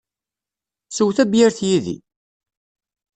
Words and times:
Sew 0.95 1.09
tabyirt 1.15 1.57
yid-i! 1.67 1.97